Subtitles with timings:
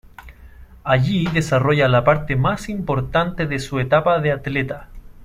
[0.83, 4.89] Allí desarrolla la parte más importante de su etapa de atleta.